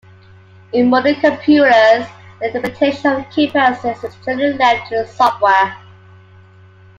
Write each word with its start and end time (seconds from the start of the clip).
In 0.73 0.89
modern 0.89 1.13
computers, 1.21 2.07
the 2.39 2.47
interpretation 2.47 3.05
of 3.11 3.21
keypresses 3.27 4.03
is 4.03 4.15
generally 4.25 4.53
left 4.57 4.89
to 4.89 4.95
the 4.95 5.05
software. 5.05 5.77